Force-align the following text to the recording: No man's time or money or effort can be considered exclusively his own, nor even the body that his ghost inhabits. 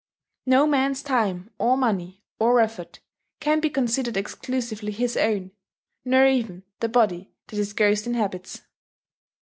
No 0.47 0.65
man's 0.65 1.03
time 1.03 1.51
or 1.59 1.77
money 1.77 2.23
or 2.39 2.59
effort 2.59 3.01
can 3.39 3.59
be 3.59 3.69
considered 3.69 4.17
exclusively 4.17 4.91
his 4.91 5.15
own, 5.15 5.51
nor 6.03 6.25
even 6.25 6.63
the 6.79 6.89
body 6.89 7.35
that 7.49 7.57
his 7.57 7.73
ghost 7.73 8.07
inhabits. 8.07 8.63